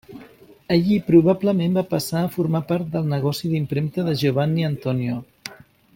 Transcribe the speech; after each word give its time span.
Allí 0.75 0.95
probablement 1.09 1.75
va 1.81 1.83
passar 1.91 2.23
a 2.23 2.31
formar 2.37 2.63
part 2.73 2.89
del 2.97 3.07
negoci 3.13 3.53
d'impremta 3.53 4.07
de 4.09 4.19
Giovanni 4.23 4.71
Antonio. 4.71 5.21